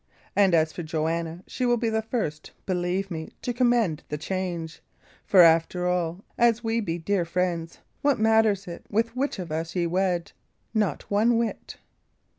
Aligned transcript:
And 0.35 0.55
as 0.55 0.73
for 0.73 0.81
Joanna, 0.81 1.43
she 1.45 1.63
will 1.63 1.77
be 1.77 1.89
the 1.91 2.01
first, 2.01 2.53
believe 2.65 3.11
me, 3.11 3.29
to 3.43 3.53
commend 3.53 4.01
the 4.09 4.17
change; 4.17 4.81
for, 5.27 5.41
after 5.41 5.85
all, 5.85 6.25
as 6.39 6.63
we 6.63 6.79
be 6.79 6.97
dear 6.97 7.23
friends, 7.23 7.81
what 8.01 8.17
matters 8.17 8.67
it 8.67 8.83
with 8.89 9.15
which 9.15 9.37
of 9.37 9.51
us 9.51 9.75
ye 9.75 9.85
wed? 9.85 10.31
Not 10.73 11.03
one 11.11 11.37
whit!" 11.37 11.77